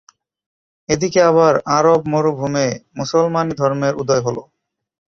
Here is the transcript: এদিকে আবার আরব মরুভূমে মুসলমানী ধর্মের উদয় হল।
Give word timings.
এদিকে 0.89 1.19
আবার 1.23 1.53
আরব 1.77 2.01
মরুভূমে 2.11 2.67
মুসলমানী 2.97 3.53
ধর্মের 3.59 3.93
উদয় 4.01 4.23
হল। 4.25 4.37